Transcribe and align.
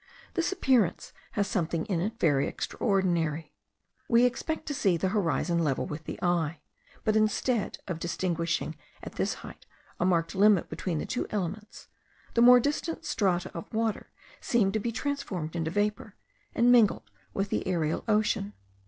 This 0.33 0.51
appearance 0.51 1.13
has 1.33 1.47
something 1.47 1.85
in 1.85 2.01
it 2.01 2.19
very 2.19 2.47
extraordinary. 2.47 3.53
We 4.09 4.25
expect 4.25 4.65
to 4.65 4.73
see 4.73 4.97
the 4.97 5.09
horizon 5.09 5.59
level 5.59 5.85
with 5.85 6.05
the 6.05 6.17
eye; 6.23 6.59
but, 7.03 7.15
instead 7.15 7.77
of 7.87 7.99
distinguishing 7.99 8.75
at 9.03 9.13
this 9.13 9.35
height 9.45 9.67
a 9.99 10.05
marked 10.05 10.33
limit 10.33 10.69
between 10.69 10.97
the 10.97 11.05
two 11.05 11.27
elements, 11.29 11.87
the 12.33 12.41
more 12.41 12.59
distant 12.59 13.05
strata 13.05 13.51
of 13.53 13.71
water 13.71 14.09
seem 14.39 14.71
to 14.71 14.79
be 14.79 14.91
transformed 14.91 15.55
into 15.55 15.69
vapour, 15.69 16.15
and 16.55 16.71
mingled 16.71 17.11
with 17.35 17.49
the 17.49 17.67
aerial 17.67 18.03
ocean. 18.07 18.53